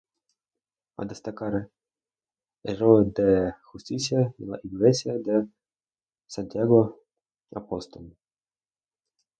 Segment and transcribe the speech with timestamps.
[1.01, 1.69] A destacar
[2.63, 5.45] el Rollo de Justicia y la iglesia de
[6.25, 7.03] Santiago
[7.53, 8.17] Apóstol.